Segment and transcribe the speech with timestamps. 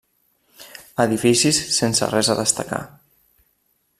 [1.03, 2.83] Edificis sense res a destacar.